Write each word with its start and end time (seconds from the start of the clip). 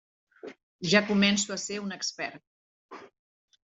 Ja 0.93 1.03
començo 1.11 1.55
a 1.59 1.61
ser 1.67 1.79
un 1.85 1.95
expert. 2.01 3.09